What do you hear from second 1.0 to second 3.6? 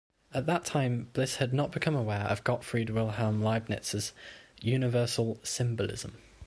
Bliss had not become aware of Gottfried Wilhelm